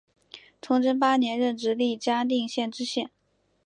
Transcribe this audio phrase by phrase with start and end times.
[0.63, 3.11] 崇祯八年任直隶嘉定县知县。